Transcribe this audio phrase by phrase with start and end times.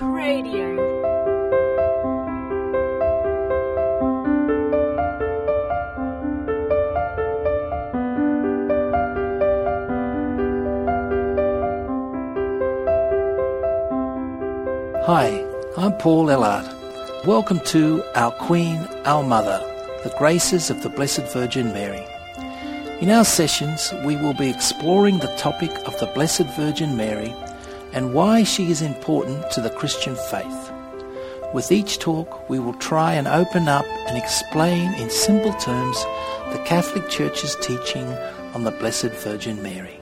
[0.00, 0.74] Radio.
[15.06, 15.44] Hi,
[15.76, 16.66] I'm Paul Ellard.
[17.24, 19.60] Welcome to Our Queen, Our Mother,
[20.02, 22.04] the graces of the Blessed Virgin Mary.
[23.00, 27.32] In our sessions, we will be exploring the topic of the Blessed Virgin Mary
[27.94, 30.72] and why she is important to the Christian faith.
[31.54, 36.04] With each talk, we will try and open up and explain in simple terms
[36.52, 38.06] the Catholic Church's teaching
[38.52, 40.00] on the Blessed Virgin Mary.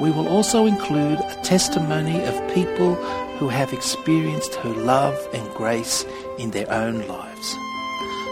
[0.00, 2.94] We will also include a testimony of people
[3.38, 6.06] who have experienced her love and grace
[6.38, 7.56] in their own lives.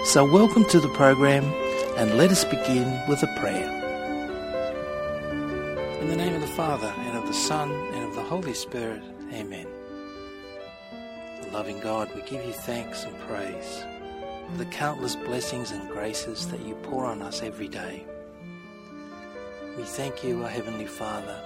[0.05, 1.45] So, welcome to the program,
[1.97, 3.78] and let us begin with a prayer.
[6.59, 9.01] Father, and of the Son, and of the Holy Spirit,
[9.33, 9.69] Amen.
[11.53, 13.85] Loving God, we give you thanks and praise
[14.51, 18.05] for the countless blessings and graces that you pour on us every day.
[19.77, 21.41] We thank you, our Heavenly Father,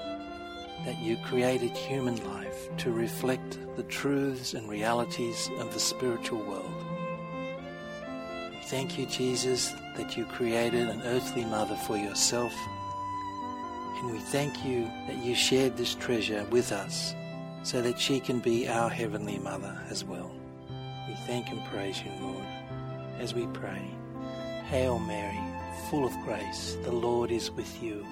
[0.87, 6.85] that you created human life to reflect the truths and realities of the spiritual world.
[8.51, 12.55] We thank you, Jesus, that you created an earthly mother for yourself.
[14.03, 17.15] And we thank you that you shared this treasure with us
[17.63, 20.31] so that she can be our heavenly mother as well.
[21.09, 22.45] We thank and praise you, Lord,
[23.19, 23.83] as we pray.
[24.69, 25.41] Hail Mary,
[25.89, 28.05] full of grace, the Lord is with you.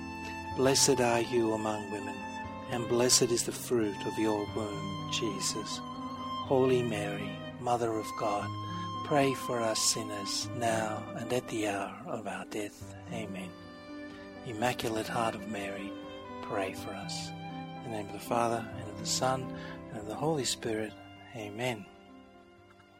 [0.56, 2.16] Blessed are you among women
[2.72, 5.80] and blessed is the fruit of your womb, Jesus.
[6.46, 8.48] Holy Mary, Mother of God,
[9.04, 12.94] pray for us sinners, now and at the hour of our death.
[13.12, 13.50] Amen.
[14.46, 15.92] Immaculate Heart of Mary,
[16.42, 17.30] pray for us.
[17.84, 19.46] In the name of the Father, and of the Son,
[19.90, 20.92] and of the Holy Spirit.
[21.36, 21.84] Amen.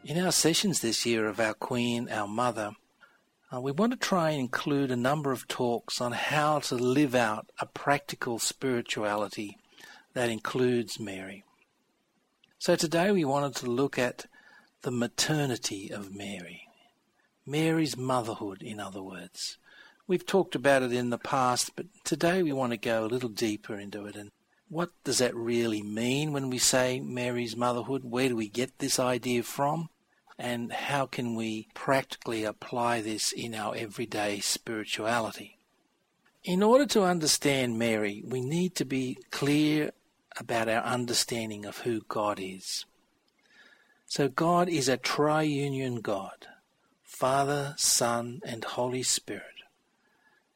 [0.05, 2.71] In our sessions this year of our Queen, our Mother,
[3.53, 7.15] uh, we want to try and include a number of talks on how to live
[7.15, 9.57] out a practical spirituality
[10.13, 11.43] that includes Mary.
[12.59, 14.27] So today we wanted to look at
[14.83, 16.67] the maternity of Mary.
[17.45, 19.57] Mary's motherhood, in other words.
[20.11, 23.29] We've talked about it in the past, but today we want to go a little
[23.29, 24.17] deeper into it.
[24.17, 24.29] And
[24.67, 28.03] what does that really mean when we say Mary's motherhood?
[28.03, 29.87] Where do we get this idea from?
[30.37, 35.59] And how can we practically apply this in our everyday spirituality?
[36.43, 39.91] In order to understand Mary, we need to be clear
[40.37, 42.83] about our understanding of who God is.
[44.07, 46.47] So, God is a triunion God
[47.01, 49.45] Father, Son, and Holy Spirit.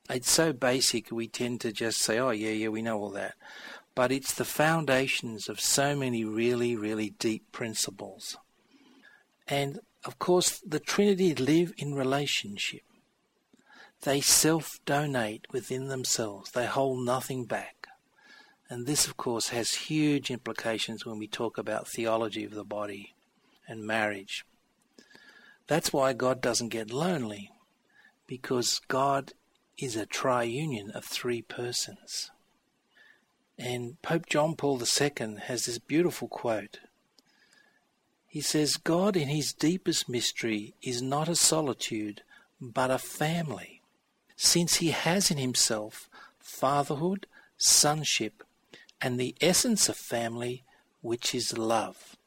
[0.09, 3.33] It's so basic we tend to just say, oh, yeah, yeah, we know all that.
[3.95, 8.37] But it's the foundations of so many really, really deep principles.
[9.47, 12.83] And of course, the Trinity live in relationship.
[14.01, 17.87] They self donate within themselves, they hold nothing back.
[18.69, 23.13] And this, of course, has huge implications when we talk about theology of the body
[23.67, 24.45] and marriage.
[25.67, 27.51] That's why God doesn't get lonely,
[28.27, 29.33] because God
[29.77, 32.31] is a triunion of three persons.
[33.57, 36.79] And Pope John Paul II has this beautiful quote.
[38.27, 42.21] He says, God in his deepest mystery is not a solitude,
[42.59, 43.81] but a family,
[44.35, 46.09] since he has in himself
[46.39, 48.43] fatherhood, sonship,
[49.01, 50.63] and the essence of family,
[51.01, 52.17] which is love.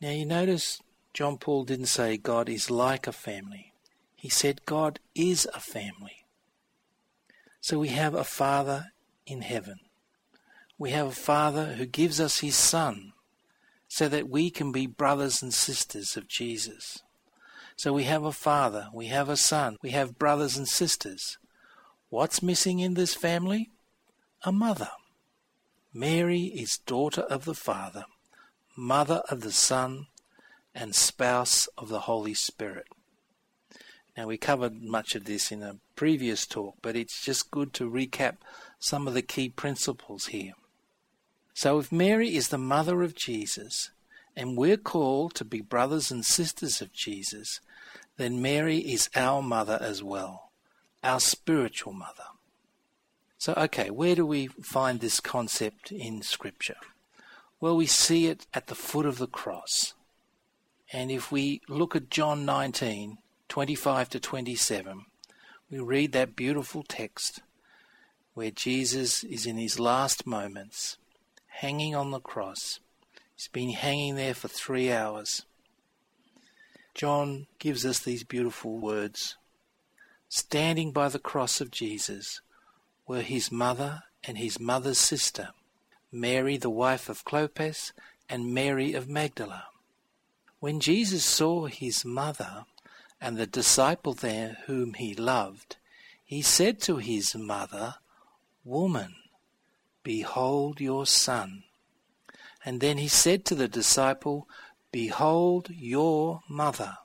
[0.00, 0.80] Now you notice
[1.12, 3.69] John Paul didn't say God is like a family.
[4.20, 6.26] He said God is a family.
[7.62, 8.92] So we have a Father
[9.24, 9.80] in heaven.
[10.76, 13.14] We have a Father who gives us His Son
[13.88, 17.02] so that we can be brothers and sisters of Jesus.
[17.76, 21.38] So we have a Father, we have a Son, we have brothers and sisters.
[22.10, 23.70] What's missing in this family?
[24.44, 24.90] A mother.
[25.94, 28.04] Mary is daughter of the Father,
[28.76, 30.08] mother of the Son,
[30.74, 32.86] and spouse of the Holy Spirit.
[34.16, 37.90] Now, we covered much of this in a previous talk, but it's just good to
[37.90, 38.36] recap
[38.78, 40.52] some of the key principles here.
[41.54, 43.90] So, if Mary is the mother of Jesus,
[44.36, 47.60] and we're called to be brothers and sisters of Jesus,
[48.16, 50.50] then Mary is our mother as well,
[51.02, 52.24] our spiritual mother.
[53.38, 56.76] So, okay, where do we find this concept in Scripture?
[57.60, 59.94] Well, we see it at the foot of the cross.
[60.92, 63.18] And if we look at John 19,
[63.50, 65.06] 25 to 27,
[65.72, 67.42] we read that beautiful text
[68.32, 70.98] where Jesus is in his last moments,
[71.48, 72.78] hanging on the cross,
[73.34, 75.46] He's been hanging there for three hours.
[76.94, 79.36] John gives us these beautiful words.
[80.28, 82.42] Standing by the cross of Jesus
[83.08, 85.48] were his mother and his mother's sister,
[86.12, 87.90] Mary the wife of Clopas
[88.28, 89.64] and Mary of Magdala.
[90.60, 92.66] When Jesus saw his mother
[93.20, 95.76] and the disciple there whom he loved,
[96.24, 97.96] he said to his mother,
[98.64, 99.16] Woman,
[100.02, 101.64] behold your son.
[102.64, 104.48] And then he said to the disciple,
[104.92, 106.98] Behold your mother.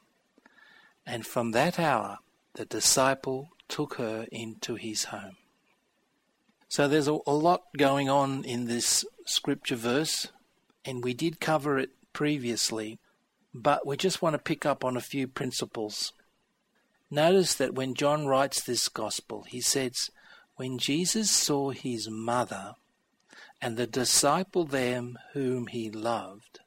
[1.06, 2.20] And from that hour
[2.54, 5.38] the disciple took her into his home.
[6.68, 10.28] So there's a, lot going on in this scripture verse,
[10.84, 13.00] and we did cover it previously,
[13.58, 16.12] but we just want to pick up on a few principles.
[17.10, 20.10] Notice that when John writes this gospel, he says,
[20.58, 22.74] When Jesus saw his mother
[23.62, 26.60] and the disciple them whom he loved,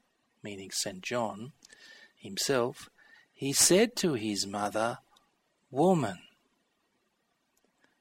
[0.43, 1.03] meaning St.
[1.03, 1.53] John
[2.17, 2.89] himself,
[3.35, 4.99] he said to his mother,
[5.71, 6.21] Woman,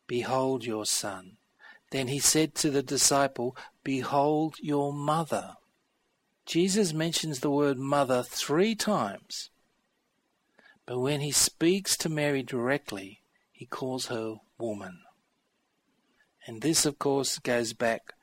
[0.08, 1.36] behold your son.
[1.92, 5.56] Then he said to the disciple, Behold your mother.
[6.48, 9.50] Jesus mentions the word mother three times,
[10.86, 13.20] but when he speaks to Mary directly,
[13.52, 15.00] he calls her woman.
[16.46, 18.14] And this of course goes back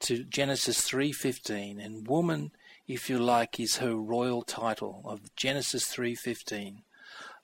[0.00, 2.52] to Genesis 3:15 and woman
[2.86, 6.82] if you like is her royal title of Genesis 3:15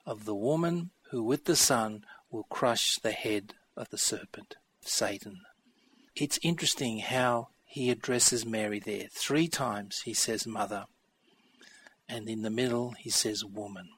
[0.05, 5.41] of the woman who with the son will crush the head of the serpent Satan
[6.15, 10.85] it's interesting how he addresses Mary there three times he says mother
[12.09, 13.89] and in the middle he says woman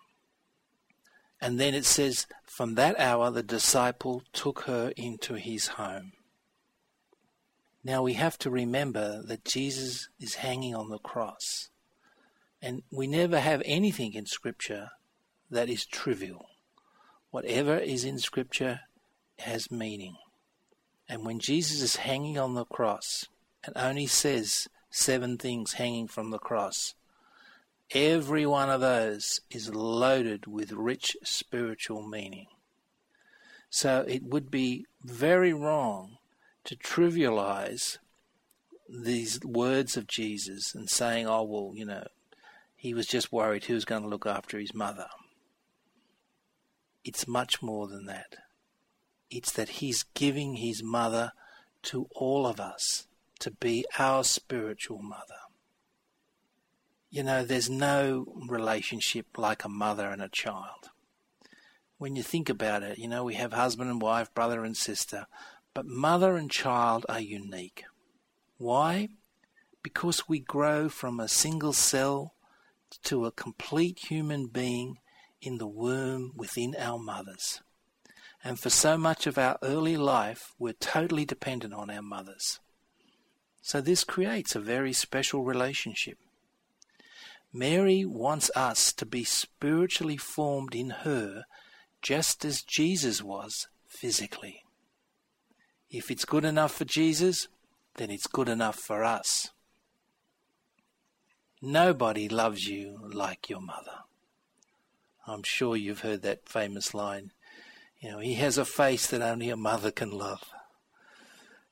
[1.41, 6.11] and then it says from that hour the disciple took her into his home
[7.83, 11.69] now we have to remember that Jesus is hanging on the cross.
[12.61, 14.89] And we never have anything in Scripture
[15.49, 16.49] that is trivial.
[17.31, 18.81] Whatever is in Scripture
[19.39, 20.17] has meaning.
[21.07, 23.27] And when Jesus is hanging on the cross
[23.63, 26.95] and only says seven things hanging from the cross,
[27.91, 32.47] every one of those is loaded with rich spiritual meaning.
[33.69, 36.17] So it would be very wrong
[36.63, 37.97] to trivialize
[38.87, 42.07] these words of Jesus and saying, oh, well, you know,
[42.75, 45.07] he was just worried who was going to look after his mother.
[47.03, 48.37] It's much more than that.
[49.29, 51.33] It's that he's giving his mother
[51.83, 53.07] to all of us
[53.39, 55.35] to be our spiritual mother.
[57.09, 60.91] You know, there's no relationship like a mother and a child.
[61.97, 65.25] When you think about it, you know, we have husband and wife, brother and sister,
[65.73, 67.83] but mother and child are unique.
[68.57, 69.09] Why?
[69.81, 72.33] Because we grow from a single cell
[73.03, 74.97] to a complete human being
[75.41, 77.61] in the womb within our mothers.
[78.43, 82.59] And for so much of our early life, we're totally dependent on our mothers.
[83.61, 86.17] So this creates a very special relationship.
[87.51, 91.43] Mary wants us to be spiritually formed in her
[92.01, 94.63] just as Jesus was physically.
[95.89, 97.47] If it's good enough for Jesus,
[97.95, 99.49] then it's good enough for us.
[101.61, 104.03] Nobody loves you like your mother.
[105.27, 107.31] I'm sure you've heard that famous line.
[107.99, 110.43] You know, he has a face that only a mother can love.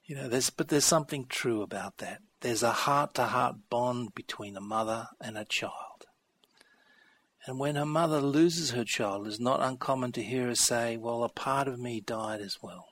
[0.07, 2.21] You know, there's, but there's something true about that.
[2.39, 6.05] There's a heart to heart bond between a mother and a child.
[7.45, 11.25] And when a mother loses her child, it's not uncommon to hear her say, Well,
[11.25, 12.87] a part of me died as well.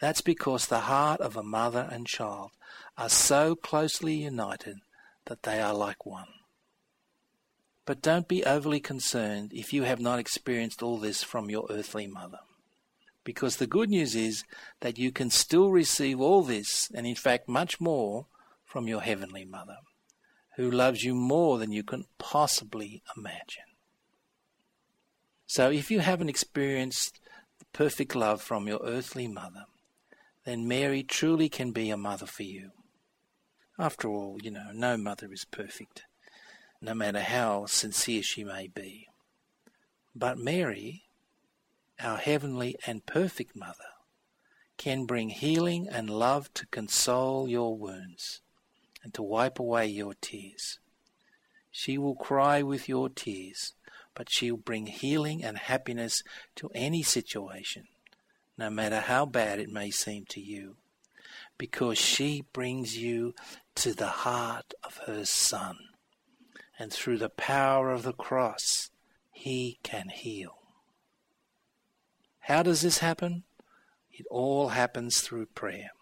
[0.00, 2.50] That's because the heart of a mother and child
[2.98, 4.76] are so closely united
[5.26, 6.28] that they are like one.
[7.86, 12.06] But don't be overly concerned if you have not experienced all this from your earthly
[12.06, 12.40] mother.
[13.24, 14.44] Because the good news is
[14.80, 18.26] that you can still receive all this, and in fact much more,
[18.64, 19.78] from your heavenly mother,
[20.56, 23.64] who loves you more than you can possibly imagine.
[25.46, 27.20] So if you haven't experienced
[27.58, 29.66] the perfect love from your earthly mother,
[30.44, 32.72] then Mary truly can be a mother for you.
[33.78, 36.02] After all, you know, no mother is perfect,
[36.80, 39.08] no matter how sincere she may be.
[40.14, 41.03] But Mary,
[42.00, 43.92] our heavenly and perfect mother,
[44.76, 48.40] can bring healing and love to console your wounds
[49.02, 50.78] and to wipe away your tears.
[51.70, 53.74] She will cry with your tears,
[54.14, 56.22] but she'll bring healing and happiness
[56.56, 57.86] to any situation
[58.56, 60.76] no matter how bad it may seem to you,
[61.58, 63.34] because she brings you
[63.74, 65.76] to the heart of her Son.
[66.78, 68.90] And through the power of the cross,
[69.32, 70.58] He can heal.
[72.44, 73.44] How does this happen?
[74.12, 75.92] It all happens through prayer.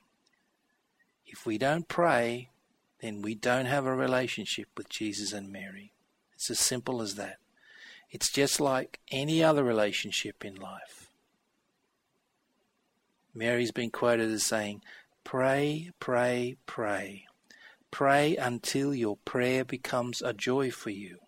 [1.25, 2.51] If we don't pray,
[3.01, 5.93] then we don't have a relationship with Jesus and Mary.
[6.35, 7.37] It's as simple as that.
[8.11, 11.11] It's just like any other relationship in life.
[13.33, 14.83] Mary's been quoted as saying,
[15.23, 17.25] Pray, pray, pray.
[17.93, 21.19] Pray until your prayer becomes a joy for you.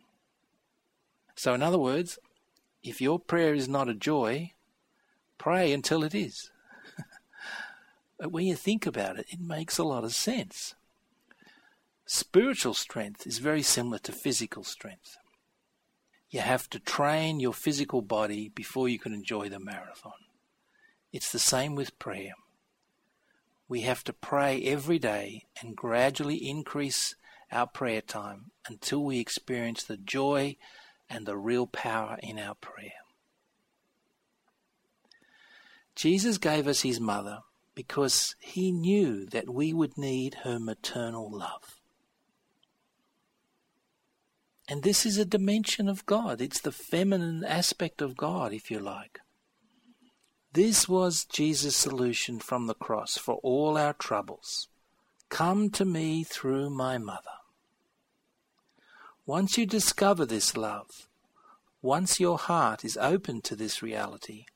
[1.37, 2.19] So, in other words,
[2.83, 4.51] if your prayer is not a joy,
[5.45, 6.51] pray until it is.
[8.19, 10.75] but when you think about it, it makes a lot of sense.
[12.07, 15.19] Spiritual strength is very similar to physical strength.
[16.31, 20.25] You have to train your physical body before you can enjoy the marathon.
[21.13, 22.33] It's the same with prayer.
[23.69, 27.17] We have to pray every day and gradually increase
[27.53, 30.57] our prayer time until we experience the joy
[31.11, 33.04] and the real power in our prayer.
[35.95, 37.41] Jesus gave us his mother
[37.75, 41.81] because he knew that we would need her maternal love.
[44.69, 46.41] And this is a dimension of God.
[46.41, 49.21] It's the feminine aspect of God, if you like.
[50.53, 54.69] This was Jesus' solution from the cross for all our troubles.
[55.29, 57.21] Come to me through my mother.
[59.27, 61.09] Once you discover this love,
[61.83, 64.47] once your heart is open to this reality,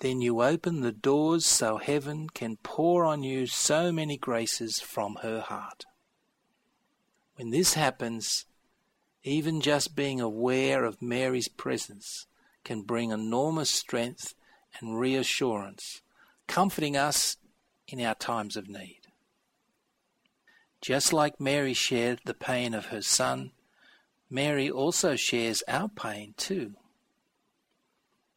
[0.00, 5.18] then you open the doors so heaven can pour on you so many graces from
[5.22, 5.84] her heart.
[7.36, 8.46] When this happens,
[9.22, 12.26] even just being aware of Mary's presence
[12.64, 14.34] can bring enormous strength
[14.78, 16.00] and reassurance,
[16.46, 17.36] comforting us
[17.86, 19.00] in our times of need.
[20.80, 23.52] Just like Mary shared the pain of her son,
[24.30, 26.74] Mary also shares our pain too.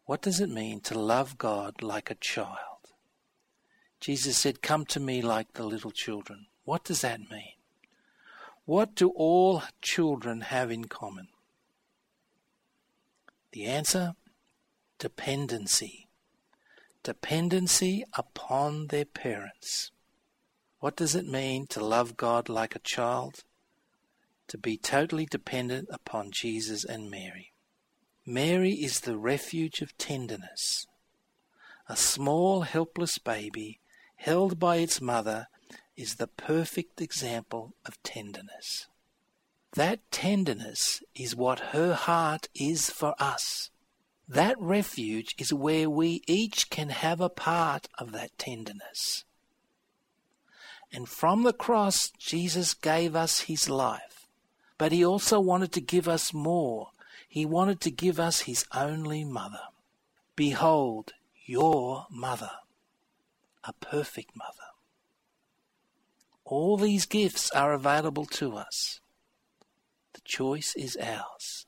[0.06, 2.58] What does it mean to love God like a child?
[4.00, 6.48] Jesus said, Come to me like the little children.
[6.66, 7.54] What does that mean?
[8.66, 11.28] What do all children have in common?
[13.52, 14.16] The answer
[15.00, 16.04] dependency
[17.04, 19.92] dependency upon their parents.
[20.80, 23.44] What does it mean to love God like a child?
[24.48, 27.53] To be totally dependent upon Jesus and Mary.
[28.26, 30.88] Mary is the refuge of tenderness.
[31.90, 33.82] A small, helpless baby
[34.16, 35.48] held by its mother
[35.98, 38.88] is the perfect example of tenderness.
[39.74, 43.72] That tenderness is what her heart is for us.
[44.30, 49.26] That refuge is where we each can have a part of that tenderness.
[50.94, 54.28] And from the cross, Jesus gave us his life.
[54.78, 56.90] But he also wanted to give us more.
[57.34, 59.72] He wanted to give us his only mother.
[60.36, 61.14] Behold,
[61.48, 62.52] your mother,
[63.64, 64.70] a perfect mother.
[66.46, 69.00] All these gifts are available to us.
[70.14, 71.66] The choice is ours.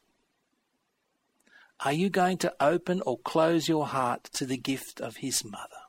[1.80, 5.82] Are you going to open or close your heart to the gift of His mother?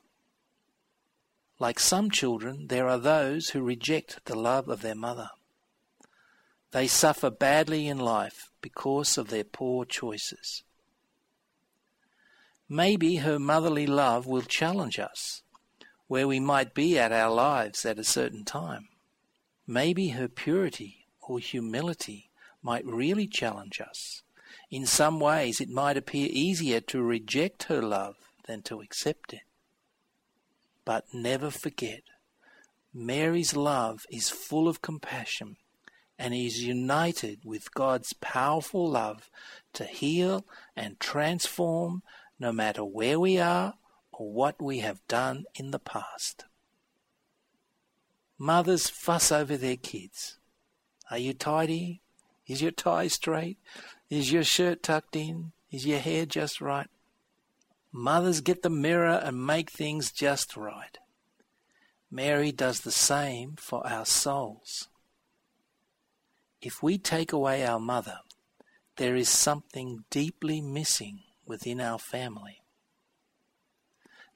[1.59, 5.29] Like some children, there are those who reject the love of their mother.
[6.71, 10.63] They suffer badly in life because of their poor choices.
[12.69, 15.41] Maybe her motherly love will challenge us
[16.07, 18.87] where we might be at our lives at a certain time.
[19.65, 22.29] Maybe her purity or humility
[22.61, 24.23] might really challenge us
[24.69, 28.15] in some ways, it might appear easier to reject her love
[28.47, 29.43] than to accept it.
[30.83, 32.03] But never forget,
[32.93, 35.57] Mary's love is full of compassion
[36.19, 39.29] and is united with God's powerful love
[39.73, 40.45] to heal
[40.75, 42.01] and transform
[42.39, 43.75] no matter where we are
[44.11, 46.45] or what we have done in the past.
[48.37, 50.37] Mothers fuss over their kids.
[51.09, 52.01] Are you tidy?
[52.47, 53.57] Is your tie straight?
[54.09, 55.51] Is your shirt tucked in?
[55.71, 56.87] Is your hair just right?
[57.91, 60.97] Mothers get the mirror and make things just right.
[62.09, 64.87] Mary does the same for our souls.
[66.61, 68.19] If we take away our mother,
[68.97, 72.61] there is something deeply missing within our family.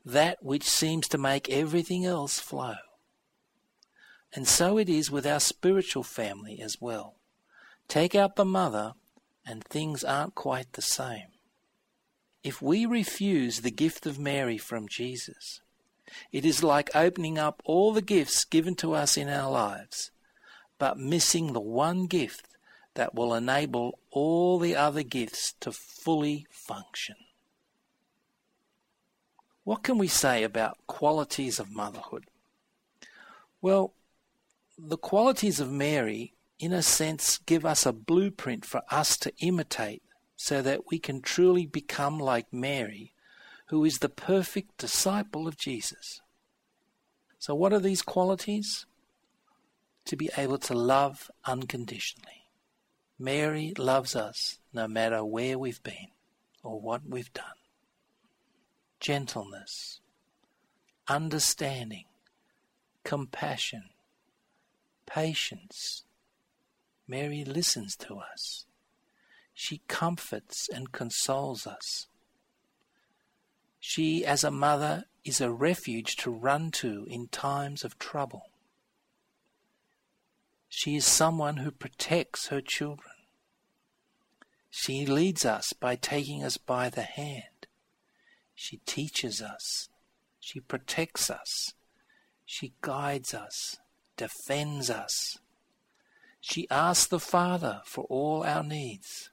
[0.06, 2.76] That which seems to make everything else flow.
[4.34, 7.16] And so it is with our spiritual family as well.
[7.88, 8.94] Take out the mother,
[9.46, 11.28] and things aren't quite the same.
[12.44, 15.62] If we refuse the gift of Mary from Jesus,
[16.32, 20.12] it is like opening up all the gifts given to us in our lives,
[20.82, 22.48] but missing the one gift
[22.96, 27.18] that will enable all the other gifts to fully function.
[29.64, 32.26] What can we say about qualities of motherhood?
[33.62, 33.94] Well,
[34.76, 40.02] the qualities of Mary, in a sense, give us a blueprint for us to imitate
[40.36, 43.14] so that we can truly become like Mary,
[43.68, 46.22] who is the perfect disciple of Jesus.
[47.38, 48.88] So, what are these qualities?
[50.06, 52.48] To be able to love unconditionally.
[53.18, 56.08] Mary loves us no matter where we've been
[56.64, 57.46] or what we've done.
[59.00, 60.00] Gentleness,
[61.08, 62.06] understanding,
[63.04, 63.84] compassion,
[65.06, 66.04] patience.
[67.08, 68.66] Mary listens to us.
[69.54, 72.08] She comforts and consoles us.
[73.80, 78.51] She, as a mother, is a refuge to run to in times of trouble.
[80.74, 83.14] She is someone who protects her children.
[84.72, 87.68] She leads us by taking us by the hand.
[88.56, 89.90] She teaches us.
[90.40, 91.76] She protects us.
[92.46, 93.78] She guides us
[94.22, 95.40] defends us.
[96.40, 99.32] She asks the Father for all our needs.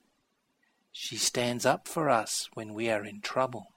[0.92, 3.74] She stands up for us when we are in trouble.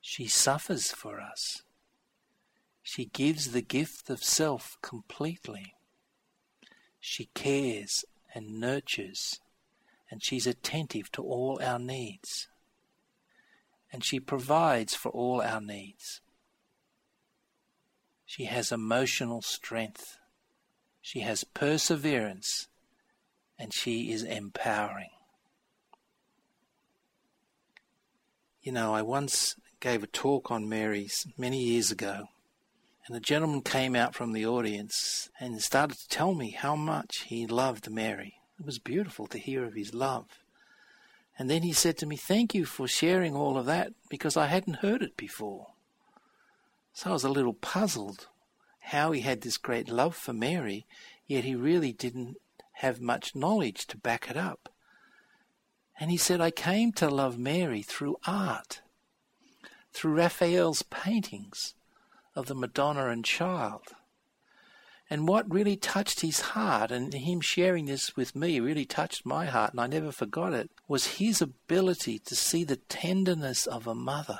[0.00, 1.62] She suffers for us.
[2.82, 5.74] She gives the gift of self completely.
[7.00, 8.04] She cares
[8.34, 9.40] and nurtures,
[10.10, 12.48] and she's attentive to all our needs.
[13.92, 16.20] And she provides for all our needs.
[18.24, 20.16] She has emotional strength.
[21.00, 22.68] She has perseverance.
[23.58, 25.10] And she is empowering.
[28.62, 32.28] You know, I once gave a talk on Mary's many years ago,
[33.12, 37.44] and gentleman came out from the audience and started to tell me how much he
[37.44, 38.34] loved Mary.
[38.60, 40.26] It was beautiful to hear of his love.
[41.36, 44.46] And then he said to me, Thank you for sharing all of that because I
[44.46, 45.68] hadn't heard it before.
[46.92, 48.28] So I was a little puzzled
[48.78, 50.86] how he had this great love for Mary,
[51.26, 52.36] yet he really didn't
[52.74, 54.68] have much knowledge to back it up.
[55.98, 58.82] And he said, I came to love Mary through art,
[59.92, 61.74] through Raphael's paintings
[62.34, 63.94] of the Madonna and Child.
[65.08, 69.46] And what really touched his heart, and him sharing this with me really touched my
[69.46, 73.94] heart, and I never forgot it, was his ability to see the tenderness of a
[73.94, 74.38] mother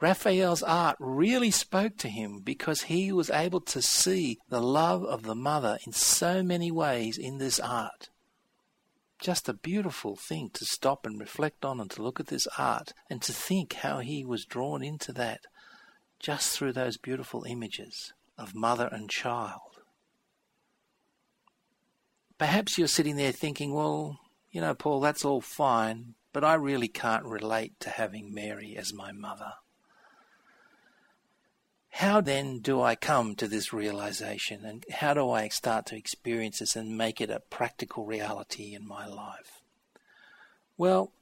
[0.00, 5.24] Raphael's art really spoke to him because he was able to see the love of
[5.24, 8.08] the mother in so many ways in this art.
[9.20, 12.94] Just a beautiful thing to stop and reflect on and to look at this art
[13.10, 15.42] and to think how he was drawn into that
[16.20, 19.80] just through those beautiful images of mother and child.
[22.38, 26.88] Perhaps you're sitting there thinking, well, you know, Paul, that's all fine, but I really
[26.88, 29.54] can't relate to having Mary as my mother.
[31.94, 36.60] How then do I come to this realization and how do I start to experience
[36.60, 39.60] this and make it a practical reality in my life?
[40.78, 41.12] Well,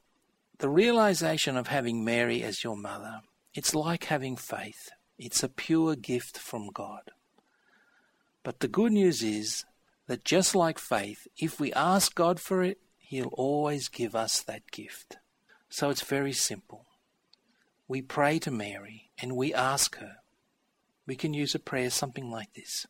[0.59, 3.23] the realization of having Mary as your mother,
[3.59, 4.89] it's like having faith.
[5.19, 7.11] It's a pure gift from God.
[8.45, 9.65] But the good news is
[10.07, 14.71] that just like faith, if we ask God for it, He'll always give us that
[14.71, 15.17] gift.
[15.69, 16.87] So it's very simple.
[17.89, 20.19] We pray to Mary and we ask her,
[21.05, 22.87] we can use a prayer something like this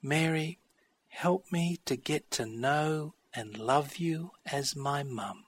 [0.00, 0.60] Mary,
[1.08, 5.44] help me to get to know and love you as my mum.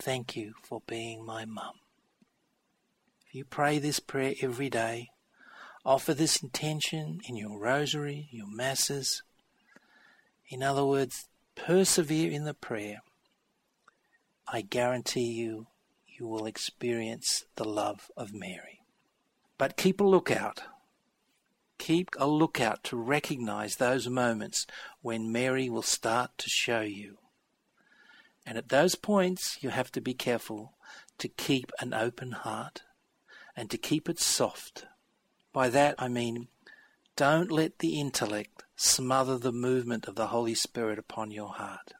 [0.00, 1.74] Thank you for being my mum.
[3.34, 5.08] You pray this prayer every day,
[5.84, 9.24] offer this intention in your rosary, your masses.
[10.48, 13.02] In other words, persevere in the prayer.
[14.46, 15.66] I guarantee you,
[16.06, 18.82] you will experience the love of Mary.
[19.58, 20.62] But keep a lookout.
[21.78, 24.64] Keep a lookout to recognize those moments
[25.02, 27.18] when Mary will start to show you.
[28.46, 30.74] And at those points, you have to be careful
[31.18, 32.82] to keep an open heart
[33.56, 34.86] and to keep it soft.
[35.52, 36.48] By that I mean,
[37.16, 41.94] don't let the intellect smother the movement of the Holy Spirit upon your heart.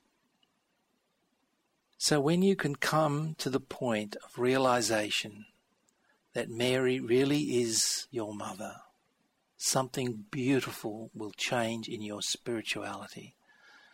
[1.99, 5.47] So when you can come to the point of realization
[6.35, 8.75] that Mary really is your mother,
[9.57, 13.37] something beautiful will change in your spirituality.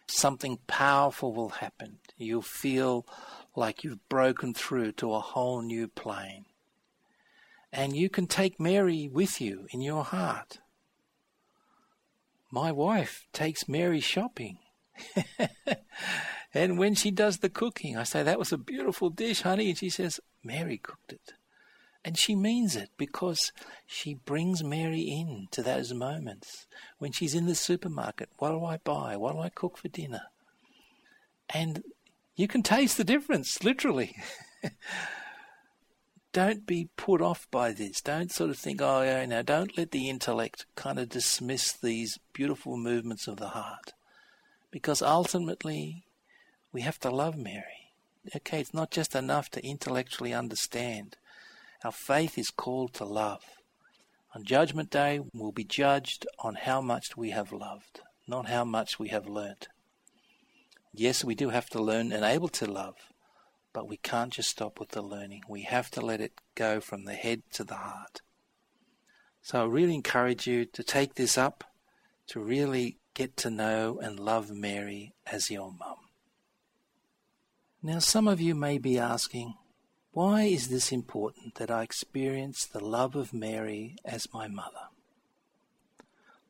[0.06, 1.98] Something powerful will happen.
[2.16, 3.06] You'll feel
[3.54, 6.46] like you've broken through to a whole new plane.
[7.72, 10.58] And you can take Mary with you in your heart.
[12.50, 14.58] my wife takes Mary shopping.
[16.54, 19.68] and when she does the cooking, I say, That was a beautiful dish, honey.
[19.70, 21.34] And she says, Mary cooked it.
[22.04, 23.52] And she means it because
[23.86, 26.66] she brings Mary in to those moments
[26.98, 28.30] when she's in the supermarket.
[28.38, 29.16] What do I buy?
[29.16, 30.22] What do I cook for dinner?
[31.50, 31.82] And
[32.36, 34.16] you can taste the difference, literally.
[36.32, 38.00] don't be put off by this.
[38.00, 42.18] Don't sort of think, oh, yeah, now don't let the intellect kind of dismiss these
[42.32, 43.92] beautiful movements of the heart.
[44.70, 46.04] Because ultimately,
[46.72, 47.92] we have to love Mary.
[48.36, 51.16] Okay, it's not just enough to intellectually understand.
[51.84, 53.42] Our faith is called to love.
[54.34, 58.98] On Judgment Day, we'll be judged on how much we have loved, not how much
[58.98, 59.66] we have learnt.
[60.92, 62.96] Yes, we do have to learn and able to love,
[63.72, 65.42] but we can't just stop with the learning.
[65.48, 68.20] We have to let it go from the head to the heart.
[69.42, 71.64] So I really encourage you to take this up,
[72.28, 75.96] to really get to know and love Mary as your mum.
[77.82, 79.54] Now, some of you may be asking,
[80.12, 84.88] why is this important that I experience the love of Mary as my mother?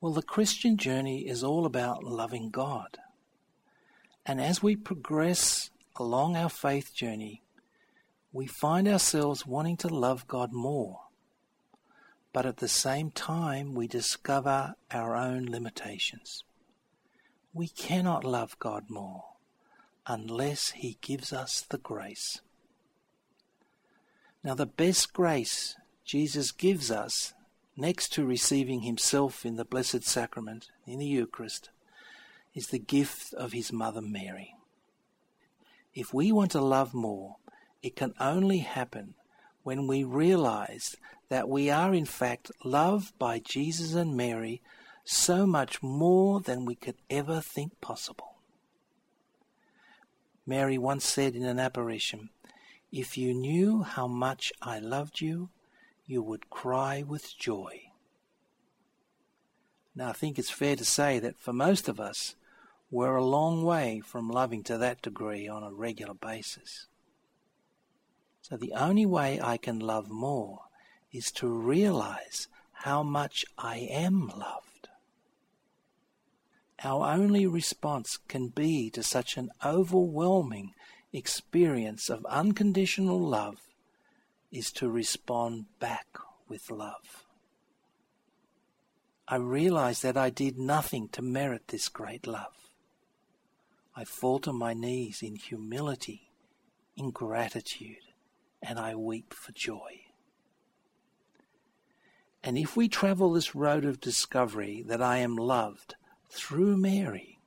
[0.00, 2.98] Well, the Christian journey is all about loving God.
[4.24, 7.42] And as we progress along our faith journey,
[8.32, 11.00] we find ourselves wanting to love God more.
[12.32, 16.44] But at the same time, we discover our own limitations.
[17.52, 19.24] We cannot love God more
[20.06, 22.40] unless He gives us the grace.
[24.44, 27.34] Now, the best grace Jesus gives us,
[27.76, 31.70] next to receiving Himself in the Blessed Sacrament, in the Eucharist,
[32.54, 34.54] is the gift of His Mother Mary.
[35.94, 37.36] If we want to love more,
[37.82, 39.14] it can only happen
[39.62, 40.96] when we realize
[41.28, 44.62] that we are in fact loved by Jesus and Mary
[45.04, 48.36] so much more than we could ever think possible.
[50.46, 52.30] Mary once said in an apparition,
[52.92, 55.50] if you knew how much I loved you,
[56.06, 57.82] you would cry with joy.
[59.94, 62.34] Now, I think it's fair to say that for most of us,
[62.90, 66.86] we're a long way from loving to that degree on a regular basis.
[68.42, 70.62] So, the only way I can love more
[71.12, 74.88] is to realize how much I am loved.
[76.82, 80.72] Our only response can be to such an overwhelming
[81.12, 83.58] experience of unconditional love
[84.50, 86.06] is to respond back
[86.48, 87.26] with love.
[89.28, 92.59] I realize that I did nothing to merit this great love.
[93.96, 96.30] I fall to my knees in humility,
[96.96, 98.12] in gratitude,
[98.62, 100.02] and I weep for joy.
[102.42, 105.96] And if we travel this road of discovery that I am loved
[106.30, 107.38] through Mary,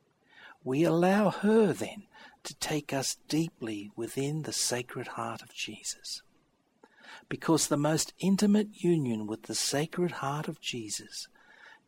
[0.64, 2.04] we allow her then
[2.44, 6.22] to take us deeply within the sacred heart of Jesus.
[7.30, 11.28] Because the most intimate union with the sacred heart of Jesus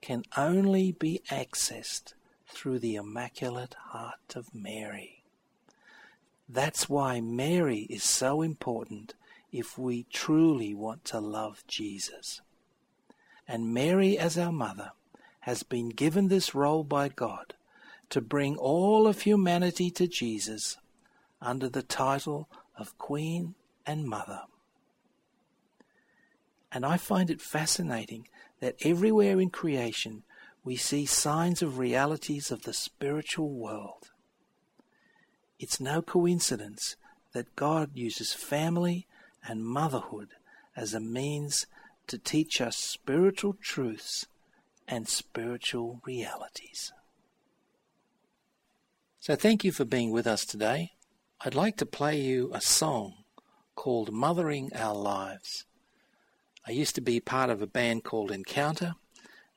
[0.02, 2.14] can only be accessed
[2.56, 5.24] through the Immaculate Heart of Mary.
[6.48, 9.14] That's why Mary is so important
[9.52, 12.42] if we truly want to love Jesus.
[13.48, 14.92] And Mary, as our mother,
[15.42, 17.54] has been given this role by God
[18.10, 20.78] to bring all of humanity to Jesus
[21.42, 24.42] under the title of Queen and Mother.
[26.72, 28.28] And I find it fascinating
[28.60, 30.24] that everywhere in creation
[30.66, 34.10] we see signs of realities of the spiritual world.
[35.60, 36.96] It's no coincidence
[37.34, 39.06] that God uses family
[39.48, 40.30] and motherhood
[40.76, 41.68] as a means
[42.08, 44.26] to teach us spiritual truths
[44.88, 46.92] and spiritual realities.
[49.20, 50.94] So thank you for being with us today.
[51.42, 53.14] I'd like to play you a song
[53.76, 55.66] called Mothering Our Lives.
[56.68, 58.96] I used to be part of a band called Encounter,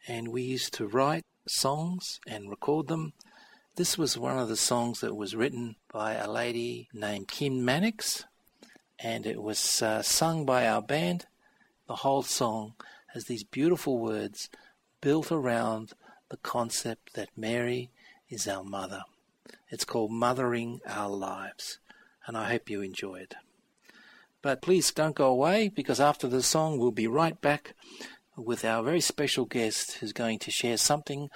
[0.06, 3.12] and we used to write songs and record them.
[3.76, 8.24] This was one of the songs that was written by a lady named Kim Mannix,
[8.98, 11.26] and it was uh, sung by our band.
[11.86, 12.74] The whole song
[13.14, 14.50] has these beautiful words
[15.00, 15.92] built around
[16.28, 17.90] the concept that Mary
[18.28, 19.02] is our mother.
[19.70, 21.78] It's called Mothering Our Lives,
[22.26, 23.34] and I hope you enjoy it.
[24.42, 27.74] But please don't go away because after the song, we'll be right back
[28.38, 31.28] with our very special guest who's going to share something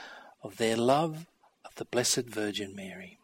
[0.43, 1.27] of their love
[1.65, 3.19] of the Blessed Virgin Mary.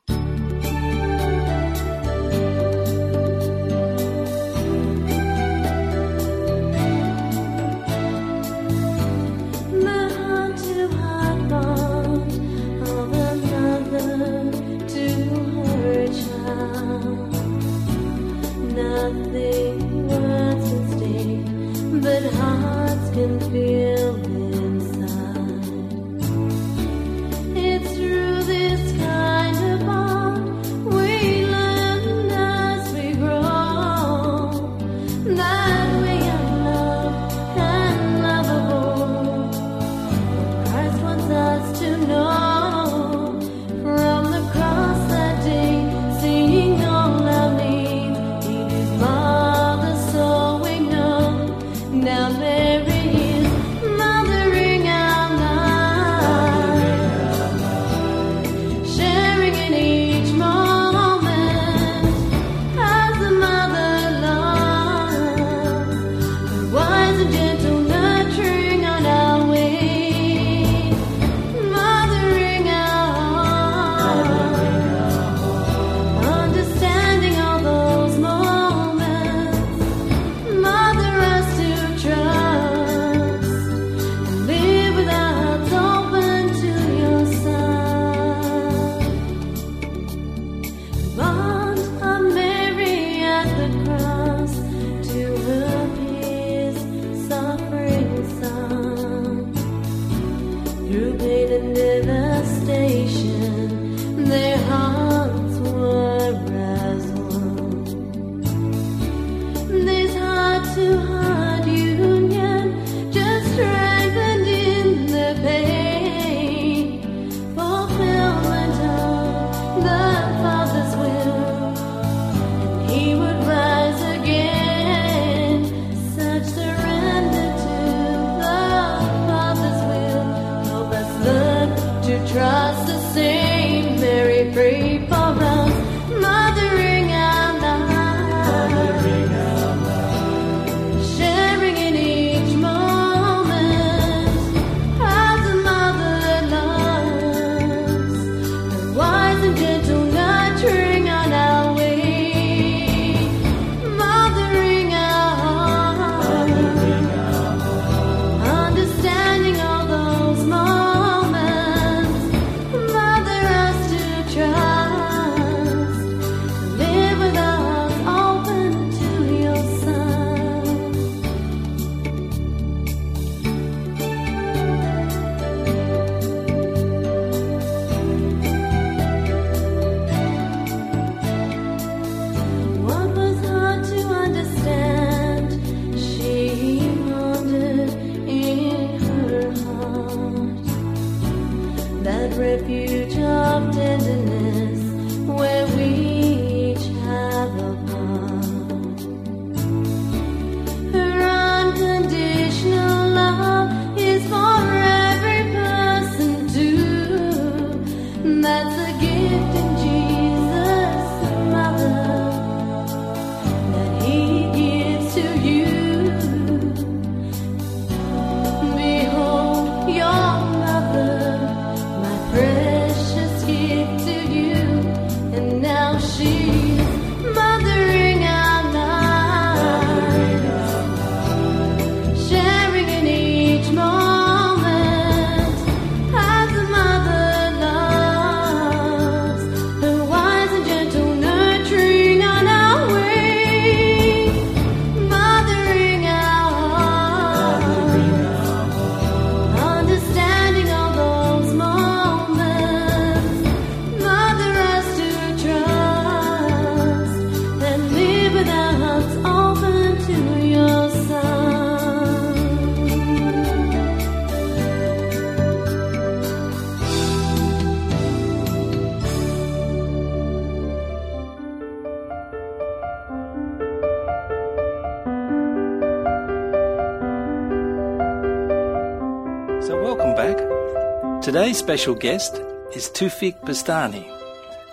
[281.49, 282.35] Today's special guest
[282.75, 284.07] is Tufik Bastani.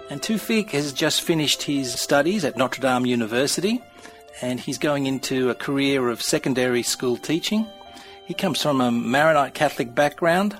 [0.10, 3.82] And Tufik has just finished his studies at Notre Dame University
[4.42, 7.66] and he's going into a career of secondary school teaching.
[8.26, 10.60] He comes from a Maronite Catholic background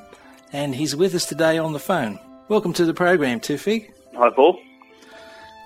[0.54, 2.18] and he's with us today on the phone.
[2.48, 3.92] Welcome to the program, Tufik.
[4.16, 4.58] Hi, Paul.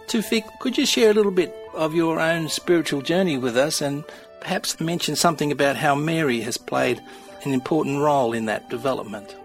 [0.07, 4.03] Tufik, could you share a little bit of your own spiritual journey with us and
[4.41, 6.99] perhaps mention something about how Mary has played
[7.43, 9.35] an important role in that development?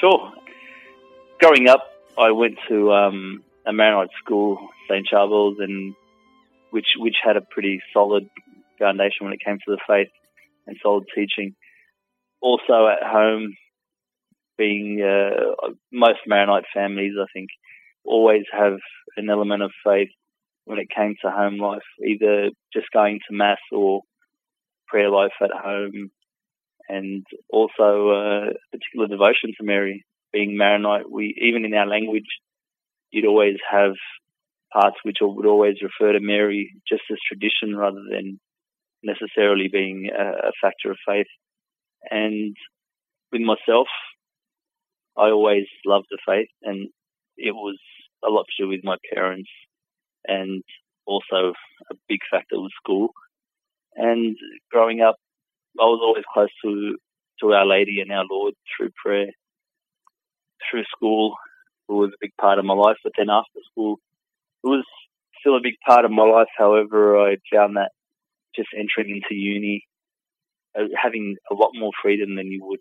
[0.00, 0.32] Sure.
[1.40, 1.84] Growing up,
[2.18, 5.06] I went to um, a Maronite school, St.
[5.06, 5.94] Charles, and
[6.70, 8.28] which which had a pretty solid
[8.78, 10.08] foundation when it came to the faith
[10.66, 11.54] and solid teaching.
[12.40, 13.54] Also at home,
[14.58, 17.48] being uh, most Maronite families, I think,
[18.04, 18.78] always have
[19.16, 20.10] an element of faith
[20.64, 24.02] when it came to home life, either just going to mass or
[24.86, 26.10] prayer life at home,
[26.88, 30.04] and also uh, particular devotion to Mary.
[30.32, 32.26] Being Maronite, we even in our language,
[33.10, 33.92] you'd always have
[34.72, 38.40] parts which would always refer to Mary just as tradition rather than
[39.04, 41.28] necessarily being a, a factor of faith.
[42.10, 42.56] And
[43.32, 43.86] with myself,
[45.16, 46.88] I always loved the faith, and
[47.36, 47.78] it was
[48.24, 49.50] a lot to do with my parents,
[50.26, 50.62] and
[51.06, 51.52] also
[51.90, 53.10] a big factor was school.
[53.94, 54.36] And
[54.72, 55.16] growing up,
[55.80, 56.96] I was always close to
[57.40, 59.32] to Our Lady and Our Lord through prayer,
[60.70, 61.34] through school.
[61.88, 63.98] It was a big part of my life, but then after school,
[64.62, 64.84] it was
[65.40, 66.48] still a big part of my life.
[66.56, 67.90] However, I found that
[68.56, 69.84] just entering into uni,
[70.78, 72.80] uh, having a lot more freedom than you would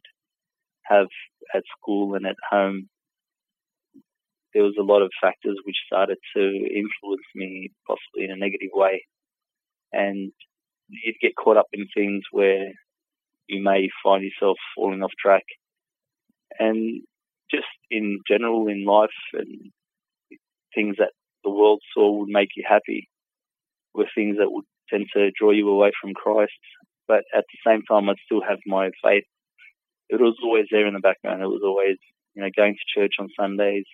[0.83, 1.07] have
[1.53, 2.89] at school and at home,
[4.53, 8.69] there was a lot of factors which started to influence me possibly in a negative
[8.73, 9.05] way.
[9.91, 10.31] And
[10.89, 12.71] you'd get caught up in things where
[13.47, 15.43] you may find yourself falling off track.
[16.59, 17.01] And
[17.51, 19.71] just in general in life and
[20.73, 21.11] things that
[21.43, 23.09] the world saw would make you happy
[23.93, 26.51] were things that would tend to draw you away from Christ.
[27.07, 29.25] But at the same time, I'd still have my faith.
[30.09, 31.41] It was always there in the background.
[31.41, 31.97] It was always,
[32.33, 33.85] you know, going to church on Sundays.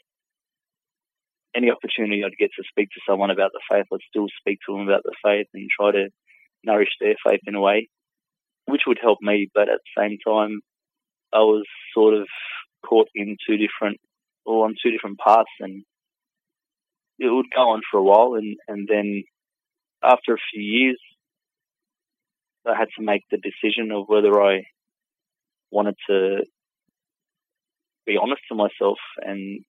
[1.55, 4.73] Any opportunity I'd get to speak to someone about the faith, I'd still speak to
[4.73, 6.09] them about the faith and try to
[6.63, 7.89] nourish their faith in a way,
[8.65, 9.49] which would help me.
[9.53, 10.61] But at the same time,
[11.33, 12.27] I was sort of
[12.85, 13.99] caught in two different,
[14.45, 15.83] or on two different paths, and
[17.19, 19.23] it would go on for a while, and and then
[20.03, 20.99] after a few years,
[22.65, 24.63] I had to make the decision of whether I
[25.71, 26.39] wanted to
[28.05, 29.63] be honest to myself and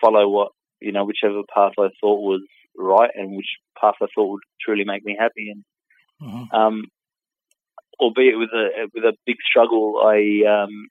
[0.00, 2.42] follow what you know whichever path I thought was
[2.76, 3.46] right and which
[3.80, 5.50] path I thought would truly make me happy.
[5.50, 5.64] And
[6.22, 6.54] Mm-hmm.
[6.54, 6.84] um,
[7.98, 10.88] albeit with a with a big struggle, I um,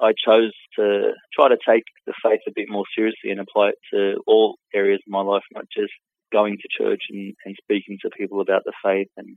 [0.00, 3.78] I chose to try to take the faith a bit more seriously and apply it
[3.94, 5.92] to all areas of my life, not just
[6.32, 9.08] going to church and, and speaking to people about the faith.
[9.16, 9.36] And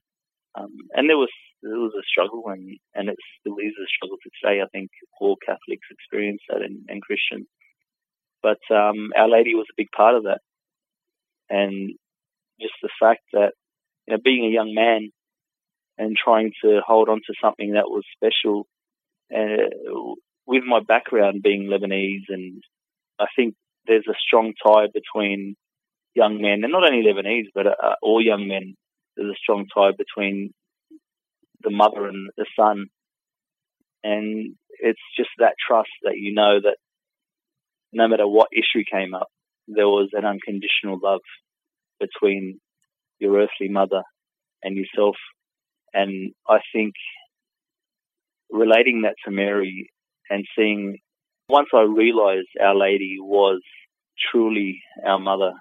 [0.56, 1.32] um, and there was
[1.62, 4.62] there was a struggle, and and it still is a struggle to today.
[4.62, 4.90] I think
[5.22, 7.48] all Catholics experience that, and, and Christians.
[8.42, 10.40] But um, Our Lady was a big part of that,
[11.50, 11.92] and
[12.60, 13.54] just the fact that
[14.10, 15.10] you know, being a young man
[15.98, 18.66] and trying to hold on to something that was special,
[19.36, 19.70] uh,
[20.48, 22.64] with my background being Lebanese, and
[23.20, 23.54] I think
[23.86, 25.56] there's a strong tie between
[26.16, 28.76] young men, and not only Lebanese, but uh, all young men.
[29.16, 30.54] There's a strong tie between
[31.62, 32.86] the mother and the son,
[34.04, 36.78] and it's just that trust that you know that
[37.92, 39.28] no matter what issue came up,
[39.68, 41.22] there was an unconditional love
[42.00, 42.60] between
[43.20, 44.04] your earthly mother
[44.64, 45.16] and yourself.
[45.94, 46.94] And I think
[48.50, 49.90] relating that to Mary
[50.30, 50.98] and seeing
[51.50, 53.62] once I realized Our Lady was
[54.32, 55.54] truly our mother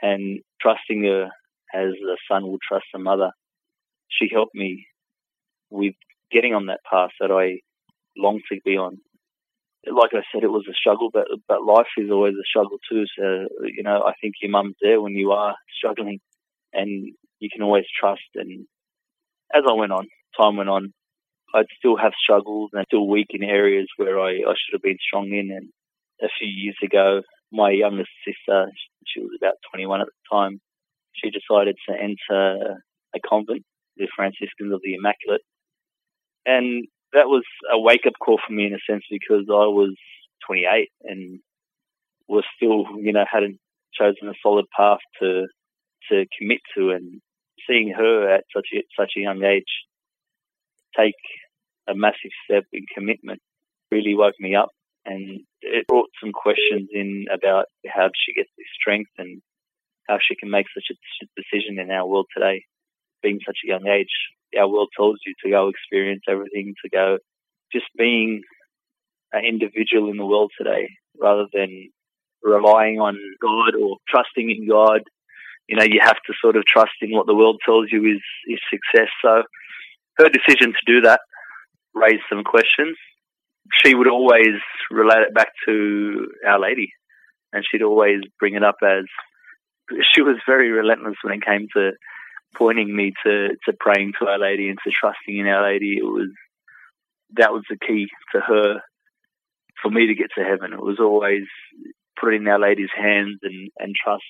[0.00, 1.28] and trusting her
[1.74, 3.30] as a son will trust a mother,
[4.08, 4.86] she helped me
[5.70, 5.94] with
[6.30, 7.60] getting on that path that I
[8.16, 8.98] long to be on.
[9.86, 13.04] Like I said, it was a struggle, but but life is always a struggle too.
[13.18, 16.20] So you know, I think your mum's there when you are struggling,
[16.72, 18.22] and you can always trust.
[18.34, 18.66] And
[19.54, 20.06] as I went on,
[20.40, 20.92] time went on,
[21.54, 24.98] I'd still have struggles and still weak in areas where I, I should have been
[25.06, 25.50] strong in.
[25.54, 25.68] And
[26.22, 28.70] a few years ago, my youngest sister,
[29.06, 30.60] she was about 21 at the time,
[31.12, 32.82] she decided to enter
[33.14, 33.64] a convent,
[33.96, 35.42] the Franciscans of the Immaculate.
[36.46, 39.94] And that was a wake up call for me in a sense because I was
[40.46, 41.40] 28 and
[42.28, 43.58] was still, you know, hadn't
[43.94, 45.46] chosen a solid path to
[46.10, 47.20] to commit to, and
[47.68, 49.64] seeing her at such a, such a young age
[50.96, 51.14] take
[51.88, 53.40] a massive step in commitment
[53.90, 54.70] really woke me up,
[55.04, 59.42] and it brought some questions in about how she gets this strength and
[60.08, 62.64] how she can make such a decision in our world today,
[63.22, 64.12] being such a young age.
[64.58, 67.18] Our world tells you to go experience everything, to go
[67.72, 68.42] just being
[69.32, 70.88] an individual in the world today
[71.18, 71.90] rather than
[72.42, 75.02] relying on God or trusting in God.
[75.68, 78.20] You know, you have to sort of trust in what the world tells you is,
[78.46, 79.08] is success.
[79.22, 79.42] So
[80.18, 81.20] her decision to do that
[81.94, 82.96] raised some questions.
[83.84, 84.60] She would always
[84.90, 86.92] relate it back to Our Lady
[87.52, 89.04] and she'd always bring it up as
[90.12, 91.92] she was very relentless when it came to
[92.54, 95.98] pointing me to to praying to Our Lady and to trusting in Our Lady.
[95.98, 96.30] It was
[97.36, 98.80] that was the key to her
[99.82, 100.72] for me to get to heaven.
[100.72, 101.44] It was always
[102.20, 104.24] put it in Our Lady's hands and and trust.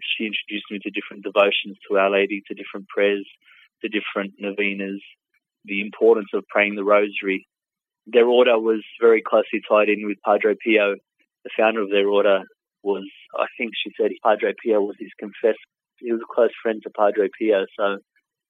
[0.00, 3.26] She introduced me to different devotions to Our Lady, to different prayers,
[3.82, 5.02] to different novenas,
[5.64, 7.46] the importance of praying the Rosary.
[8.06, 10.96] Their order was very closely tied in with Padre Pio,
[11.44, 12.42] the founder of their order.
[12.82, 13.06] Was
[13.38, 15.54] I think she said Padre Pio was his confessor.
[15.98, 17.98] He was a close friend to Padre Pio, so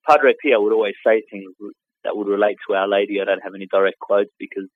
[0.09, 1.53] Padre Pio would always say things
[2.03, 3.21] that would relate to Our Lady.
[3.21, 4.69] I don't have any direct quotes because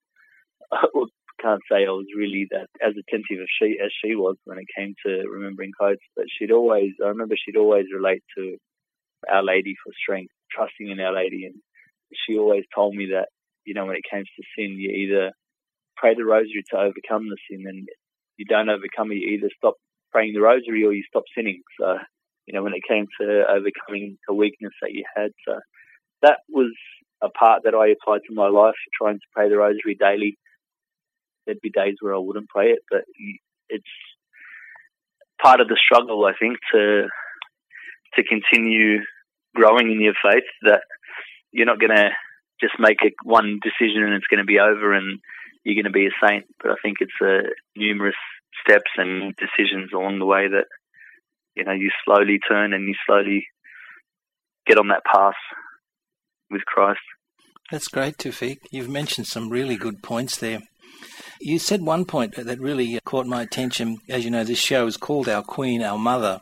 [0.70, 1.06] I uh,
[1.40, 4.66] can't say I was really that as attentive as she as she was when it
[4.76, 6.02] came to remembering quotes.
[6.14, 8.56] But she'd always, I remember she'd always relate to
[9.30, 11.54] Our Lady for strength, trusting in Our Lady, and
[12.26, 13.28] she always told me that
[13.64, 15.32] you know when it came to sin, you either
[15.96, 17.88] pray the Rosary to overcome the sin, and
[18.36, 19.74] you don't overcome it, you either stop
[20.12, 21.62] praying the Rosary or you stop sinning.
[21.80, 21.98] So
[22.46, 25.58] you know when it came to overcoming a weakness that you had, so
[26.22, 26.72] that was
[27.22, 30.36] a part that I applied to my life, trying to pray the Rosary daily.
[31.46, 33.02] There'd be days where I wouldn't pray it, but
[33.68, 33.84] it's
[35.42, 37.06] part of the struggle, I think, to
[38.14, 39.00] to continue
[39.54, 40.44] growing in your faith.
[40.62, 40.82] That
[41.52, 42.10] you're not going to
[42.60, 45.20] just make a, one decision and it's going to be over and
[45.64, 46.46] you're going to be a saint.
[46.62, 48.16] But I think it's uh, numerous
[48.66, 50.66] steps and decisions along the way that
[51.54, 53.46] you know you slowly turn and you slowly
[54.66, 55.34] get on that path
[56.50, 57.00] with Christ.
[57.70, 58.58] That's great, Tufik.
[58.70, 60.60] You've mentioned some really good points there.
[61.40, 63.98] You said one point that really caught my attention.
[64.08, 66.40] As you know, this show is called Our Queen, Our Mother.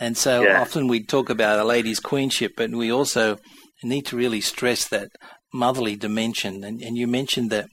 [0.00, 0.60] And so Yeah.
[0.60, 3.38] often we talk about a lady's queenship, but we also
[3.82, 5.08] need to really stress that
[5.52, 6.64] motherly dimension.
[6.64, 7.66] And, and you mentioned that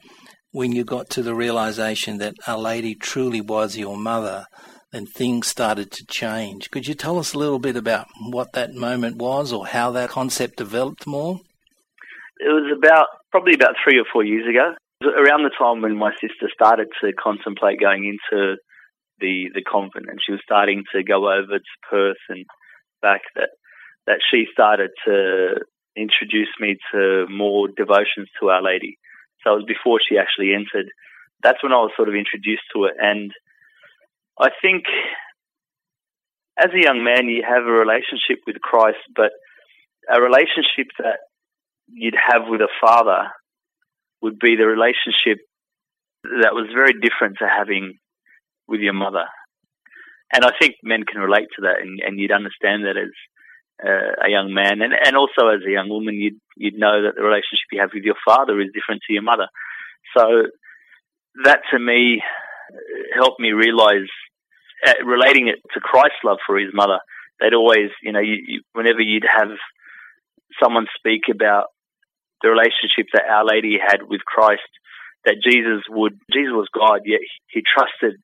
[0.51, 4.45] when you got to the realization that Our Lady truly was your mother,
[4.91, 6.69] then things started to change.
[6.69, 10.09] Could you tell us a little bit about what that moment was or how that
[10.09, 11.39] concept developed more?
[12.39, 14.73] It was about probably about three or four years ago,
[15.03, 18.57] around the time when my sister started to contemplate going into
[19.19, 22.45] the the convent, and she was starting to go over to Perth and
[23.01, 23.21] back.
[23.35, 23.49] That
[24.07, 25.61] that she started to
[25.95, 28.97] introduce me to more devotions to Our Lady.
[29.43, 30.89] So it was before she actually entered.
[31.43, 33.31] That's when I was sort of introduced to it, and
[34.39, 34.85] I think
[36.57, 39.31] as a young man you have a relationship with Christ, but
[40.09, 41.19] a relationship that
[41.87, 43.29] you'd have with a father
[44.21, 45.39] would be the relationship
[46.23, 47.97] that was very different to having
[48.67, 49.25] with your mother.
[50.33, 53.11] And I think men can relate to that, and, and you'd understand that as
[53.83, 57.15] uh, a young man, and, and also as a young woman, you'd you'd know that
[57.15, 59.47] the relationship you have with your father is different to your mother.
[60.15, 60.23] So
[61.43, 62.21] that to me
[63.13, 64.07] helped me realize,
[64.85, 66.99] uh, relating it to Christ's love for his mother.
[67.39, 69.49] They'd always, you know, you, you, whenever you'd have
[70.61, 71.65] someone speak about
[72.41, 74.67] the relationship that Our Lady had with Christ,
[75.25, 78.19] that Jesus would, Jesus was God, yet he trusted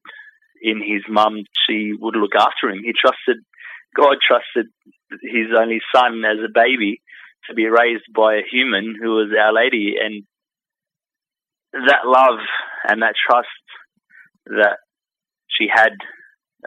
[0.62, 1.44] in his mum.
[1.68, 2.82] She would look after him.
[2.84, 3.44] He trusted,
[3.96, 4.68] God trusted
[5.22, 7.02] his only son as a baby
[7.48, 9.96] to be raised by a human who was Our Lady.
[10.02, 10.24] And
[11.74, 12.40] that love
[12.88, 13.48] and that trust
[14.48, 14.78] that
[15.48, 15.94] she had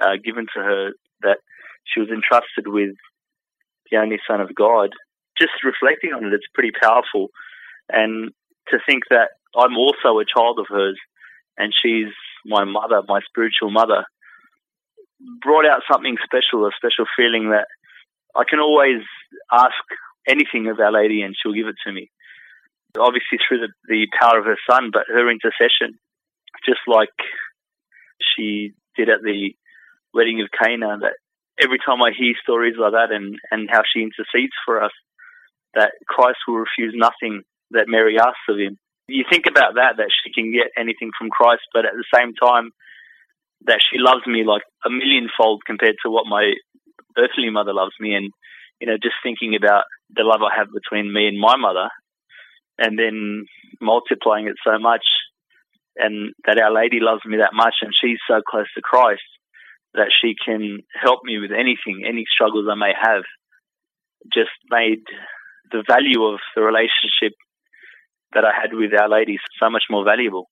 [0.01, 0.91] uh, given to her,
[1.23, 1.39] that
[1.85, 2.95] she was entrusted with
[3.91, 4.91] the only Son of God,
[5.41, 7.29] just reflecting on it, it's pretty powerful.
[7.89, 8.31] And
[8.69, 10.99] to think that I'm also a child of hers
[11.59, 12.13] and she's
[12.45, 14.05] my mother, my spiritual mother,
[15.43, 17.67] brought out something special, a special feeling that
[18.37, 19.03] I can always
[19.53, 19.83] ask
[20.29, 22.11] anything of Our Lady and she'll give it to me.
[22.99, 25.99] Obviously through the, the power of her son, but her intercession,
[26.67, 27.15] just like
[28.21, 29.55] she did at the
[30.13, 31.15] wedding of Cana, that
[31.63, 34.93] every time I hear stories like that and, and how she intercedes for us,
[35.75, 38.79] that Christ will refuse nothing that Mary asks of him.
[39.09, 42.35] You think about that, that she can get anything from Christ, but at the same
[42.35, 42.71] time,
[43.67, 46.55] that she loves me like a millionfold compared to what my
[47.19, 48.15] earthly mother loves me.
[48.15, 48.31] And,
[48.81, 51.91] you know, just thinking about the love I have between me and my mother
[52.79, 53.45] and then
[53.81, 55.05] multiplying it so much
[55.97, 59.27] and that Our Lady loves me that much and she's so close to Christ
[59.95, 63.25] that she can help me with anything, any struggles I may have,
[64.33, 65.03] just made
[65.71, 67.37] the value of the relationship
[68.33, 70.49] that I had with Our Lady so much more valuable.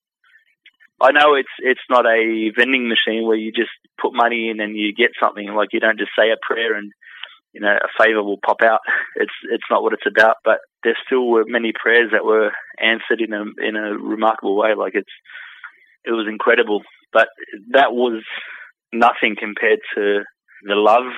[1.01, 4.75] I know it's it's not a vending machine where you just put money in and
[4.75, 5.47] you get something.
[5.47, 6.91] Like you don't just say a prayer and
[7.53, 8.79] you know a favor will pop out.
[9.15, 10.37] It's it's not what it's about.
[10.43, 12.51] But there still were many prayers that were
[12.81, 14.75] answered in a in a remarkable way.
[14.75, 15.15] Like it's
[16.03, 16.81] it was incredible.
[17.13, 17.29] But
[17.71, 18.23] that was
[18.91, 20.23] nothing compared to
[20.63, 21.11] the love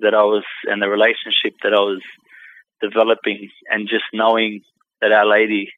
[0.00, 2.02] that I was and the relationship that I was
[2.80, 4.62] developing, and just knowing
[5.00, 5.70] that Our Lady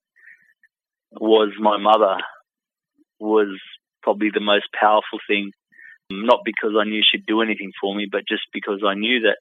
[1.13, 2.17] was my mother
[3.19, 3.59] was
[4.03, 5.53] probably the most powerful thing.
[6.13, 9.37] Not because I knew she'd do anything for me, but just because I knew that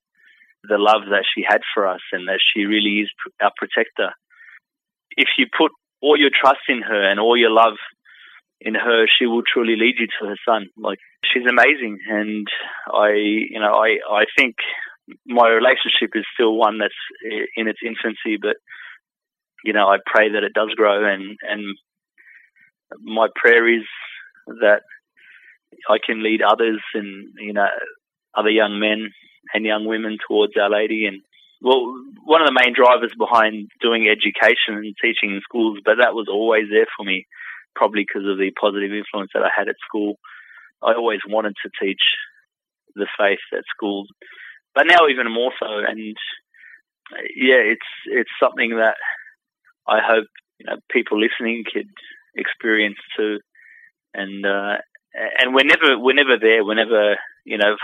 [0.64, 3.10] the love that she had for us and that she really is
[3.42, 4.14] our protector.
[5.18, 7.78] If you put all your trust in her and all your love
[8.62, 10.70] in her, she will truly lead you to her son.
[10.78, 12.48] Like she's amazing, and
[12.94, 14.56] I, you know, I, I think
[15.26, 16.94] my relationship is still one that's
[17.56, 18.58] in its infancy, but
[19.64, 21.78] you know, I pray that it does grow, and and
[23.02, 23.86] my prayer is
[24.48, 24.82] that
[25.90, 27.68] I can lead others and you know
[28.36, 29.10] other young men
[29.54, 31.06] and young women towards Our Lady.
[31.06, 31.22] And
[31.62, 31.94] well,
[32.26, 36.28] one of the main drivers behind doing education and teaching in schools, but that was
[36.30, 37.26] always there for me,
[37.76, 40.16] probably because of the positive influence that I had at school.
[40.82, 42.02] I always wanted to teach
[42.96, 44.06] the faith at school,
[44.76, 45.68] but now even more so.
[45.88, 46.16] And
[47.36, 48.96] yeah, it's it's something that
[49.88, 50.28] I hope
[50.60, 51.90] you know people listening could
[52.36, 53.40] experience too.
[54.14, 54.78] And uh,
[55.14, 56.64] and we're never we're never there.
[56.64, 57.76] We're never you know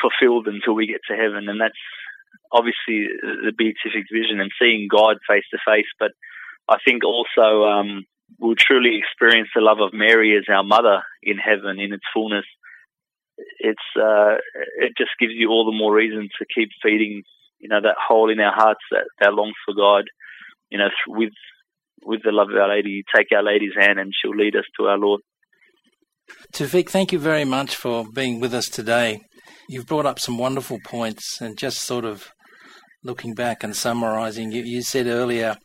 [0.00, 1.74] fulfilled until we get to heaven, and that's
[2.52, 5.90] obviously the beatific vision and seeing God face to face.
[5.98, 6.12] But
[6.68, 8.04] I think also um,
[8.38, 12.46] we'll truly experience the love of Mary as our mother in heaven in its fullness.
[13.58, 14.36] It's uh,
[14.78, 17.22] it just gives you all the more reason to keep feeding,
[17.58, 20.04] you know, that hole in our hearts that that longs for God.
[20.70, 21.32] You know, with
[22.04, 24.86] with the love of Our Lady, take Our Lady's hand and she'll lead us to
[24.86, 25.20] our Lord.
[26.54, 29.20] Tufik, thank you very much for being with us today.
[29.68, 32.32] You've brought up some wonderful points, and just sort of
[33.02, 35.56] looking back and summarizing, you, you said earlier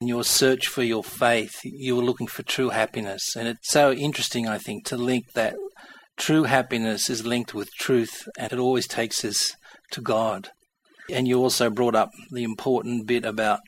[0.00, 3.34] in your search for your faith, you were looking for true happiness.
[3.36, 5.54] And it's so interesting, I think, to link that
[6.16, 9.54] true happiness is linked with truth, and it always takes us
[9.92, 10.50] to God.
[11.12, 13.60] And you also brought up the important bit about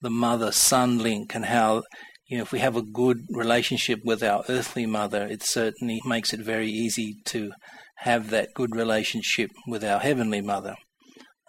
[0.00, 1.82] the mother son link and how
[2.26, 6.32] you know, if we have a good relationship with our earthly mother, it certainly makes
[6.32, 7.52] it very easy to
[7.98, 10.74] have that good relationship with our heavenly mother.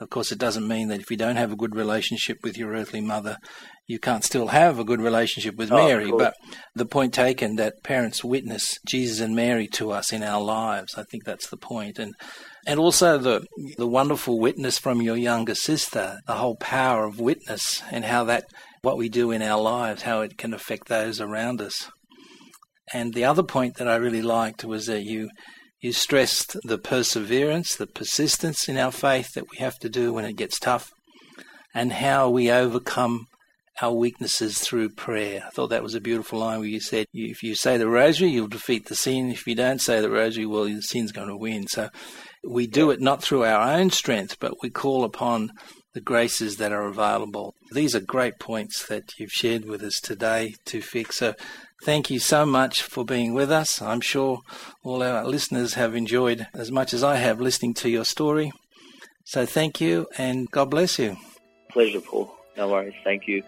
[0.02, 2.72] Of course, it doesn't mean that if you don't have a good relationship with your
[2.74, 3.38] earthly mother,
[3.88, 6.12] you can't still have a good relationship with Oh, Mary.
[6.12, 6.34] But
[6.74, 11.04] the point taken that parents witness Jesus and Mary to us in our lives, I
[11.04, 11.98] think that's the point.
[11.98, 12.14] And
[12.68, 13.46] and also the
[13.78, 18.46] the wonderful witness from your younger sister, the whole power of witness and how that
[18.82, 21.90] what we do in our lives, how it can affect those around us.
[22.94, 25.30] And the other point that I really liked was that you
[25.82, 30.26] you stressed the perseverance, the persistence in our faith that we have to do when
[30.26, 30.92] it gets tough,
[31.74, 33.28] and how we overcome
[33.82, 35.44] our weaknesses through prayer.
[35.46, 38.30] I thought that was a beautiful line where you said, if you say the rosary,
[38.30, 39.30] you'll defeat the sin.
[39.30, 41.68] If you don't say the rosary, well, the sin's going to win.
[41.68, 41.90] So
[42.48, 45.52] we do it not through our own strength, but we call upon
[45.96, 47.56] the graces that are available.
[47.72, 51.14] These are great points that you've shared with us today Tufik.
[51.14, 51.34] So
[51.84, 53.82] thank you so much for being with us.
[53.82, 54.42] I'm sure
[54.84, 58.52] all our listeners have enjoyed as much as I have listening to your story.
[59.24, 61.16] So thank you and God bless you.
[61.72, 62.30] Pleasure, Paul.
[62.58, 62.94] No worries.
[63.06, 63.42] Thank you.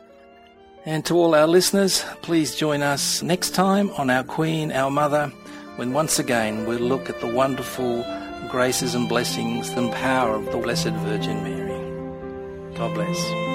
[0.86, 5.28] And to all our listeners, please join us next time on Our Queen, Our Mother,
[5.76, 8.06] when once again we'll look at the wonderful
[8.50, 11.67] graces and blessings and power of the Blessed Virgin Mary.
[12.78, 13.48] God bless.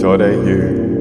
[0.00, 0.99] cradio.org.au